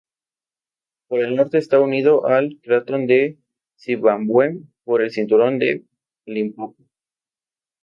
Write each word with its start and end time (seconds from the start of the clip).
Por 1.07 1.19
el 1.19 1.35
norte 1.35 1.59
está 1.59 1.79
unido 1.79 2.25
al 2.25 2.57
cratón 2.63 3.05
de 3.05 3.37
Zimbabue 3.77 4.63
por 4.83 5.03
el 5.03 5.11
cinturón 5.11 5.59
del 5.59 5.87
Limpopo. 6.25 6.83